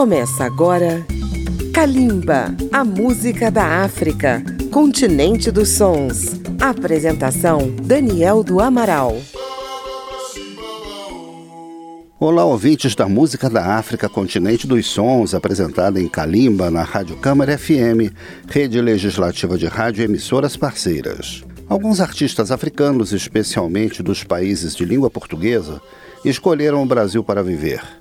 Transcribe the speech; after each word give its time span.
Começa 0.00 0.46
agora 0.46 1.04
Kalimba, 1.74 2.56
a 2.72 2.82
música 2.82 3.50
da 3.50 3.84
África, 3.84 4.42
continente 4.72 5.50
dos 5.50 5.68
sons. 5.72 6.40
Apresentação 6.58 7.70
Daniel 7.82 8.42
do 8.42 8.60
Amaral. 8.60 9.20
Olá, 12.18 12.46
ouvintes 12.46 12.94
da 12.94 13.06
Música 13.06 13.50
da 13.50 13.76
África, 13.76 14.08
continente 14.08 14.66
dos 14.66 14.86
sons, 14.86 15.34
apresentada 15.34 16.00
em 16.00 16.08
Kalimba 16.08 16.70
na 16.70 16.82
Rádio 16.82 17.18
Câmara 17.18 17.58
FM, 17.58 18.10
rede 18.48 18.80
legislativa 18.80 19.58
de 19.58 19.66
rádio 19.66 20.02
emissoras 20.02 20.56
parceiras. 20.56 21.44
Alguns 21.68 22.00
artistas 22.00 22.50
africanos, 22.50 23.12
especialmente 23.12 24.02
dos 24.02 24.24
países 24.24 24.74
de 24.74 24.86
língua 24.86 25.10
portuguesa, 25.10 25.78
escolheram 26.24 26.82
o 26.82 26.86
Brasil 26.86 27.22
para 27.22 27.42
viver. 27.42 27.99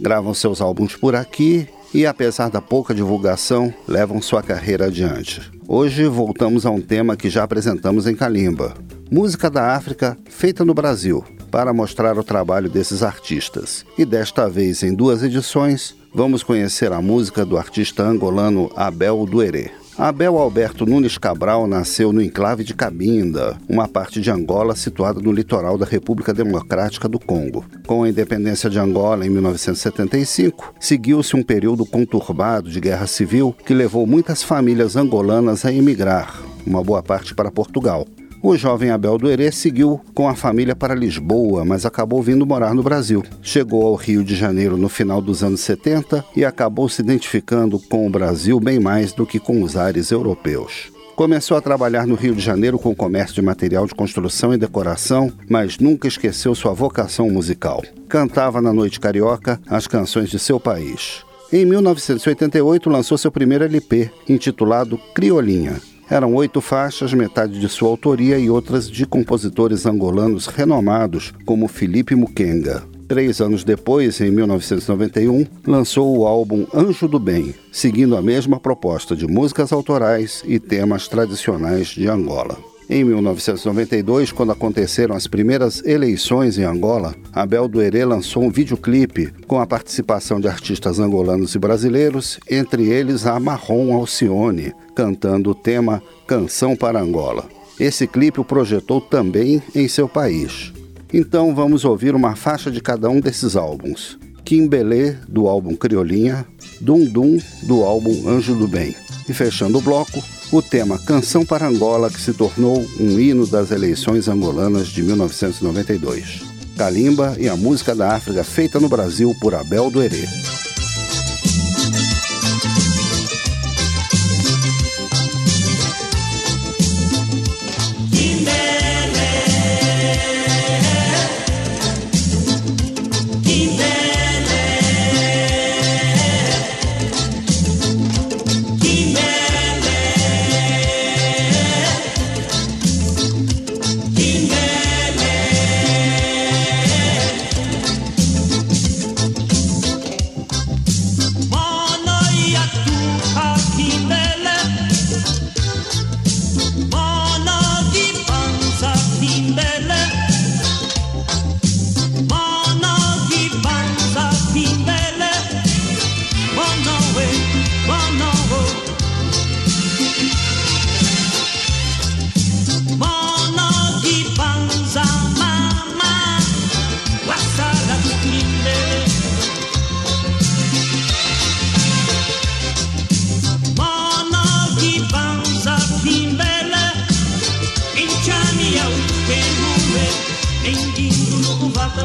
Gravam 0.00 0.34
seus 0.34 0.60
álbuns 0.60 0.94
por 0.94 1.14
aqui 1.14 1.68
e, 1.92 2.04
apesar 2.04 2.50
da 2.50 2.60
pouca 2.60 2.94
divulgação, 2.94 3.72
levam 3.88 4.20
sua 4.20 4.42
carreira 4.42 4.86
adiante. 4.86 5.50
Hoje 5.66 6.06
voltamos 6.06 6.66
a 6.66 6.70
um 6.70 6.80
tema 6.80 7.16
que 7.16 7.30
já 7.30 7.42
apresentamos 7.42 8.06
em 8.06 8.14
Kalimba: 8.14 8.74
música 9.10 9.50
da 9.50 9.74
África 9.74 10.16
feita 10.28 10.64
no 10.64 10.74
Brasil, 10.74 11.24
para 11.50 11.72
mostrar 11.72 12.18
o 12.18 12.24
trabalho 12.24 12.68
desses 12.68 13.02
artistas. 13.02 13.84
E 13.96 14.04
desta 14.04 14.48
vez, 14.48 14.82
em 14.82 14.94
duas 14.94 15.22
edições, 15.22 15.96
vamos 16.14 16.42
conhecer 16.42 16.92
a 16.92 17.00
música 17.00 17.44
do 17.44 17.56
artista 17.56 18.02
angolano 18.02 18.70
Abel 18.76 19.24
Duerê. 19.24 19.70
Abel 19.98 20.36
Alberto 20.36 20.84
Nunes 20.84 21.16
Cabral 21.16 21.66
nasceu 21.66 22.12
no 22.12 22.20
enclave 22.20 22.62
de 22.62 22.74
Cabinda, 22.74 23.56
uma 23.66 23.88
parte 23.88 24.20
de 24.20 24.30
Angola 24.30 24.76
situada 24.76 25.20
no 25.20 25.32
litoral 25.32 25.78
da 25.78 25.86
República 25.86 26.34
Democrática 26.34 27.08
do 27.08 27.18
Congo. 27.18 27.64
Com 27.86 28.02
a 28.02 28.08
independência 28.10 28.68
de 28.68 28.78
Angola 28.78 29.24
em 29.24 29.30
1975, 29.30 30.74
seguiu-se 30.78 31.34
um 31.34 31.42
período 31.42 31.86
conturbado 31.86 32.68
de 32.68 32.78
guerra 32.78 33.06
civil 33.06 33.56
que 33.64 33.72
levou 33.72 34.06
muitas 34.06 34.42
famílias 34.42 34.96
angolanas 34.96 35.64
a 35.64 35.72
emigrar, 35.72 36.42
uma 36.66 36.84
boa 36.84 37.02
parte 37.02 37.34
para 37.34 37.50
Portugal. 37.50 38.06
O 38.48 38.56
jovem 38.56 38.92
Abel 38.92 39.18
Duerê 39.18 39.50
seguiu 39.50 40.00
com 40.14 40.28
a 40.28 40.36
família 40.36 40.76
para 40.76 40.94
Lisboa, 40.94 41.64
mas 41.64 41.84
acabou 41.84 42.22
vindo 42.22 42.46
morar 42.46 42.74
no 42.74 42.82
Brasil. 42.82 43.24
Chegou 43.42 43.84
ao 43.84 43.96
Rio 43.96 44.22
de 44.22 44.36
Janeiro 44.36 44.76
no 44.76 44.88
final 44.88 45.20
dos 45.20 45.42
anos 45.42 45.62
70 45.62 46.24
e 46.36 46.44
acabou 46.44 46.88
se 46.88 47.02
identificando 47.02 47.76
com 47.76 48.06
o 48.06 48.10
Brasil 48.10 48.60
bem 48.60 48.78
mais 48.78 49.12
do 49.12 49.26
que 49.26 49.40
com 49.40 49.64
os 49.64 49.76
ares 49.76 50.12
europeus. 50.12 50.92
Começou 51.16 51.56
a 51.56 51.60
trabalhar 51.60 52.06
no 52.06 52.14
Rio 52.14 52.36
de 52.36 52.40
Janeiro 52.40 52.78
com 52.78 52.94
comércio 52.94 53.34
de 53.34 53.42
material 53.42 53.84
de 53.84 53.96
construção 53.96 54.54
e 54.54 54.56
decoração, 54.56 55.32
mas 55.50 55.80
nunca 55.80 56.06
esqueceu 56.06 56.54
sua 56.54 56.72
vocação 56.72 57.28
musical. 57.28 57.82
Cantava 58.08 58.62
na 58.62 58.72
noite 58.72 59.00
carioca 59.00 59.60
as 59.66 59.88
canções 59.88 60.30
de 60.30 60.38
seu 60.38 60.60
país. 60.60 61.24
Em 61.52 61.64
1988 61.64 62.88
lançou 62.88 63.18
seu 63.18 63.32
primeiro 63.32 63.64
LP, 63.64 64.08
intitulado 64.28 65.00
Criolinha, 65.12 65.80
eram 66.10 66.34
oito 66.34 66.60
faixas, 66.60 67.12
metade 67.12 67.58
de 67.60 67.68
sua 67.68 67.88
autoria 67.88 68.38
e 68.38 68.48
outras 68.48 68.90
de 68.90 69.06
compositores 69.06 69.86
angolanos 69.86 70.46
renomados, 70.46 71.32
como 71.44 71.68
Felipe 71.68 72.14
Mukenga. 72.14 72.82
Três 73.08 73.40
anos 73.40 73.62
depois, 73.62 74.20
em 74.20 74.30
1991, 74.30 75.46
lançou 75.66 76.18
o 76.18 76.26
álbum 76.26 76.66
Anjo 76.74 77.06
do 77.06 77.20
Bem, 77.20 77.54
seguindo 77.70 78.16
a 78.16 78.22
mesma 78.22 78.58
proposta 78.58 79.14
de 79.14 79.26
músicas 79.28 79.72
autorais 79.72 80.42
e 80.44 80.58
temas 80.58 81.06
tradicionais 81.06 81.88
de 81.88 82.08
Angola. 82.08 82.56
Em 82.88 83.02
1992, 83.02 84.30
quando 84.30 84.52
aconteceram 84.52 85.16
as 85.16 85.26
primeiras 85.26 85.84
eleições 85.84 86.56
em 86.56 86.62
Angola, 86.62 87.16
Abel 87.32 87.66
Duerê 87.66 88.04
lançou 88.04 88.44
um 88.44 88.50
videoclipe 88.50 89.32
com 89.48 89.60
a 89.60 89.66
participação 89.66 90.40
de 90.40 90.46
artistas 90.46 91.00
angolanos 91.00 91.56
e 91.56 91.58
brasileiros, 91.58 92.38
entre 92.48 92.84
eles 92.88 93.26
a 93.26 93.40
Marrom 93.40 93.92
Alcione, 93.92 94.72
cantando 94.94 95.50
o 95.50 95.54
tema 95.54 96.00
Canção 96.28 96.76
para 96.76 97.00
Angola. 97.00 97.48
Esse 97.78 98.06
clipe 98.06 98.40
o 98.40 98.44
projetou 98.44 99.00
também 99.00 99.60
em 99.74 99.88
seu 99.88 100.08
país. 100.08 100.72
Então 101.12 101.54
vamos 101.56 101.84
ouvir 101.84 102.14
uma 102.14 102.36
faixa 102.36 102.70
de 102.70 102.80
cada 102.80 103.10
um 103.10 103.20
desses 103.20 103.56
álbuns. 103.56 104.16
Kimbelê, 104.44 105.16
do 105.28 105.48
álbum 105.48 105.74
Criolinha, 105.74 106.46
Dum 106.80 107.04
Dum, 107.04 107.36
do 107.64 107.82
álbum 107.82 108.28
Anjo 108.28 108.54
do 108.54 108.68
Bem. 108.68 108.94
E 109.28 109.34
fechando 109.34 109.78
o 109.78 109.82
bloco, 109.82 110.22
o 110.52 110.62
tema 110.62 110.98
Canção 110.98 111.44
para 111.44 111.66
Angola, 111.66 112.10
que 112.10 112.20
se 112.20 112.32
tornou 112.32 112.84
um 112.98 113.18
hino 113.18 113.46
das 113.46 113.70
eleições 113.70 114.28
angolanas 114.28 114.88
de 114.88 115.02
1992. 115.02 116.42
Kalimba 116.76 117.36
e 117.38 117.48
a 117.48 117.56
música 117.56 117.94
da 117.94 118.14
África 118.14 118.44
feita 118.44 118.78
no 118.78 118.88
Brasil 118.88 119.34
por 119.40 119.54
Abel 119.54 119.90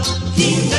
Rio 0.01 0.70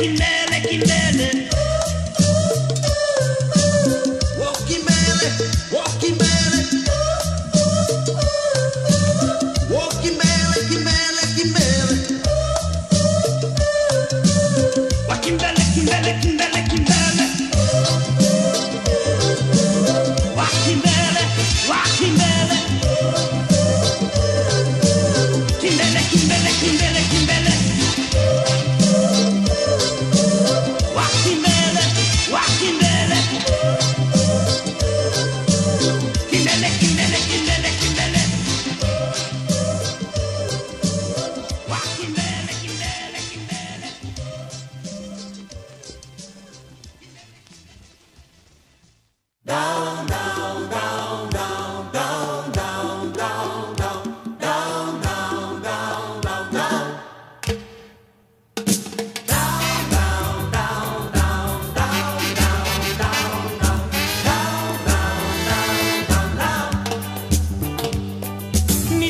He 0.00 0.08
never 0.14 0.39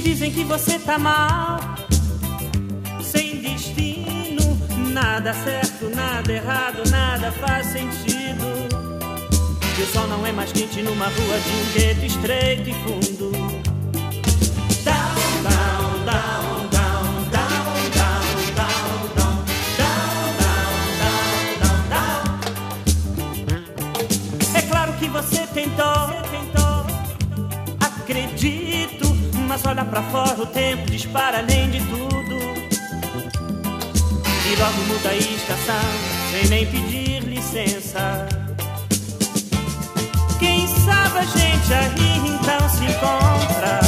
Dizem 0.03 0.33
que 0.33 0.45
você 0.45 0.79
tá 0.79 0.99
mal, 0.99 1.61
sem 3.03 3.41
destino. 3.41 4.59
Nada 4.93 5.33
certo, 5.33 5.89
nada 5.95 6.33
errado, 6.33 6.83
nada 6.91 7.31
faz 7.33 7.67
sentido. 7.67 8.45
E 9.79 9.83
o 9.83 9.87
sol 9.87 10.07
não 10.09 10.27
é 10.27 10.33
mais 10.33 10.53
quente 10.53 10.83
numa 10.83 11.07
rua 11.07 11.41
de 11.41 11.51
um 11.51 11.73
gueto 11.73 12.05
estreito 12.07 12.69
e 12.69 12.75
fundo. 12.75 13.31
Down, 14.85 15.43
down, 15.43 16.05
down. 16.05 16.50
mas 29.51 29.67
olha 29.67 29.85
pra 29.85 30.01
fora, 30.01 30.41
o 30.41 30.47
tempo 30.47 30.89
dispara 30.89 31.39
além 31.39 31.69
de 31.71 31.81
tudo. 31.81 32.37
E 34.47 34.57
logo 34.57 34.83
muda 34.87 35.09
a 35.09 35.17
estação, 35.17 35.91
sem 36.31 36.49
nem 36.51 36.67
pedir 36.67 37.25
licença. 37.25 38.29
Quem 40.39 40.69
sabe 40.69 41.19
a 41.19 41.25
gente 41.25 41.75
aí 41.75 42.29
então 42.29 42.69
se 42.69 42.85
encontra, 42.85 43.81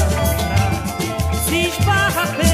se 1.47 1.69
esbarra 1.69 2.27
pelo 2.27 2.52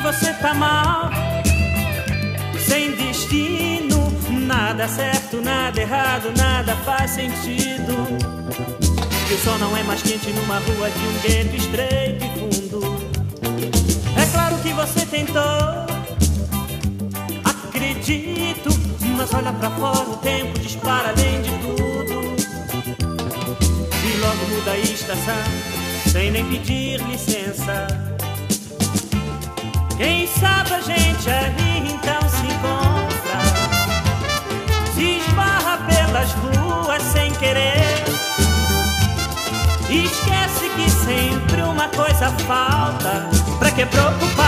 você 0.00 0.32
tá 0.34 0.54
mal. 0.54 1.10
Sem 2.58 2.92
destino, 2.92 4.12
nada 4.46 4.88
certo, 4.88 5.40
nada 5.40 5.80
errado, 5.80 6.32
nada 6.36 6.76
faz 6.76 7.12
sentido. 7.12 7.92
E 9.30 9.34
o 9.34 9.38
sol 9.38 9.58
não 9.58 9.76
é 9.76 9.82
mais 9.82 10.02
quente 10.02 10.30
numa 10.32 10.58
rua 10.58 10.90
de 10.90 11.06
um 11.06 11.20
gueto 11.20 11.56
estreito 11.56 12.24
e 12.24 12.28
fundo. 12.38 12.80
É 14.16 14.26
claro 14.32 14.56
que 14.58 14.72
você 14.72 15.06
tentou, 15.06 15.86
acredito, 17.44 18.70
mas 19.16 19.32
olha 19.34 19.52
pra 19.52 19.70
fora, 19.70 20.10
o 20.10 20.16
tempo 20.16 20.58
dispara 20.58 21.10
além 21.10 21.42
de 21.42 21.50
tudo. 21.58 22.20
E 24.04 24.16
logo 24.18 24.46
muda 24.54 24.70
a 24.72 24.78
estação, 24.78 25.42
sem 26.10 26.30
nem 26.30 26.44
pedir 26.46 27.00
licença. 27.02 28.19
Quem 30.00 30.26
sabe 30.26 30.72
a 30.72 30.80
gente 30.80 31.28
é 31.28 31.44
ali 31.44 31.92
então 31.92 32.26
se 32.26 32.46
encontra. 32.46 33.38
Se 34.94 35.18
esbarra 35.18 35.76
pelas 35.76 36.32
ruas 36.32 37.02
sem 37.02 37.30
querer. 37.34 38.02
Esquece 39.90 40.70
que 40.74 40.90
sempre 40.90 41.60
uma 41.60 41.86
coisa 41.88 42.30
falta. 42.46 43.28
Pra 43.58 43.70
que 43.72 43.84
preocupar? 43.84 44.39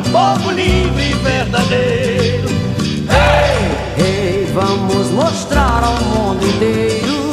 um 0.00 0.12
povo 0.12 0.50
livre 0.52 1.10
e 1.10 1.14
verdadeiro. 1.14 2.48
Ei, 3.08 4.02
hey! 4.02 4.44
hey, 4.44 4.52
vamos 4.54 5.10
mostrar 5.10 5.84
ao 5.84 5.94
mundo 6.04 6.46
inteiro. 6.46 7.30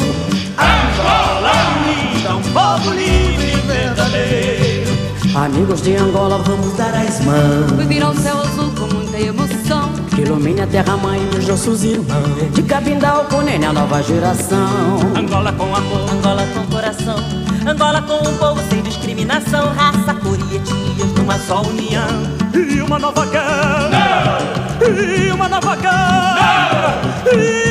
Angola 0.58 1.52
unida, 1.78 2.36
um 2.36 2.42
povo 2.52 2.92
livre 2.92 3.54
e 3.54 3.68
verdadeiro. 3.68 4.98
Amigos 5.36 5.82
de 5.82 5.96
Angola, 5.96 6.40
vamos 6.40 6.74
dar 6.76 6.94
as 6.94 7.22
mãos. 7.22 7.70
Subir 7.70 8.04
ao 8.04 8.14
céu 8.16 8.38
azul 8.40 8.72
com 8.72 8.94
muita 8.94 9.18
emoção. 9.18 9.94
Que 10.14 10.22
ilumine 10.22 10.62
a 10.62 10.68
terra 10.68 10.98
mãe 10.98 11.24
dos 11.28 11.48
nossos 11.48 11.84
irmãos. 11.84 12.52
De 12.54 12.64
Cabindal 12.64 13.26
com 13.26 13.42
Nenê, 13.42 13.68
a 13.68 13.74
nova 13.74 14.02
geração. 14.02 15.00
Angola 15.16 15.54
com 15.54 15.74
amor, 15.74 16.10
Angola 16.12 16.46
com 16.54 16.66
coração. 16.74 17.18
Angola 17.66 18.02
com 18.02 18.28
um 18.28 18.38
povo 18.38 18.62
sem 18.70 18.82
discriminação, 18.82 19.70
raça, 19.74 20.14
cor 20.16 20.38
e 20.52 20.56
etnia 20.56 21.17
numa 21.28 21.40
só 21.40 21.62
união. 21.62 22.08
E 22.54 22.82
uma 22.82 22.98
nova 22.98 23.26
guerra. 23.26 24.40
E 24.82 25.30
uma 25.34 25.50
nova 25.50 25.76
guerra. 25.76 27.67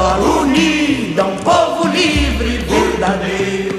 Angola 0.00 0.40
unida, 0.40 1.26
um 1.26 1.36
povo 1.36 1.86
livre 1.88 2.56
verdadeiro. 2.56 3.69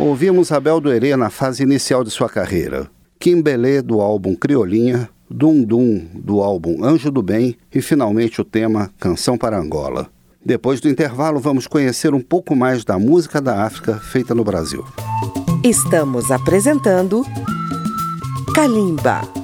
Ouvimos 0.00 0.50
Abel 0.50 0.80
do 0.80 0.90
Herê 0.90 1.14
na 1.14 1.28
fase 1.28 1.62
inicial 1.62 2.02
de 2.02 2.10
sua 2.10 2.26
carreira. 2.26 2.90
Kimbelê 3.18 3.82
do 3.82 4.00
álbum 4.00 4.34
Criolinha, 4.34 5.10
Dum 5.28 5.62
Dum 5.62 6.08
do 6.14 6.40
álbum 6.40 6.82
Anjo 6.82 7.10
do 7.10 7.22
Bem 7.22 7.54
e 7.72 7.82
finalmente 7.82 8.40
o 8.40 8.44
tema 8.44 8.90
Canção 8.98 9.36
para 9.36 9.60
Angola. 9.60 10.08
Depois 10.42 10.80
do 10.80 10.88
intervalo, 10.88 11.38
vamos 11.38 11.66
conhecer 11.66 12.14
um 12.14 12.20
pouco 12.22 12.56
mais 12.56 12.82
da 12.82 12.98
música 12.98 13.42
da 13.42 13.62
África 13.62 13.98
feita 13.98 14.34
no 14.34 14.42
Brasil. 14.42 14.82
Estamos 15.62 16.30
apresentando 16.30 17.22
Kalimba. 18.54 19.39